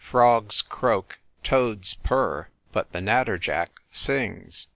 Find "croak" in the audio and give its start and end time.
0.63-1.19